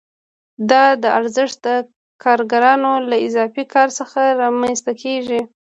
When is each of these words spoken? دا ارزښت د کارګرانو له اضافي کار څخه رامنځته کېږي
دا 0.69 0.85
ارزښت 1.19 1.57
د 1.67 1.69
کارګرانو 2.23 2.91
له 3.09 3.15
اضافي 3.27 3.63
کار 3.73 3.89
څخه 3.99 4.21
رامنځته 4.41 4.91
کېږي 5.03 5.41